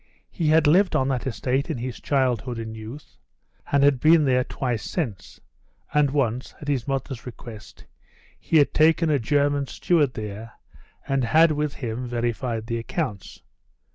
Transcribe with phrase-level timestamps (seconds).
[0.31, 3.17] He had lived on that estate in his childhood and youth,
[3.71, 5.39] and had been there twice since,
[5.93, 7.85] and once, at his mother's request,
[8.39, 10.53] he had taken a German steward there,
[11.07, 13.43] and had with him verified the accounts.